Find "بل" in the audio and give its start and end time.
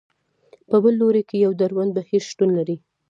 0.83-0.93